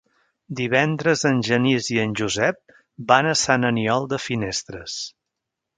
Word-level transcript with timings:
Divendres 0.59 1.21
en 1.31 1.43
Genís 1.49 1.89
i 1.97 2.01
en 2.05 2.17
Josep 2.23 2.59
van 3.13 3.31
a 3.35 3.39
Sant 3.45 3.69
Aniol 3.73 4.13
de 4.15 4.25
Finestres. 4.31 5.03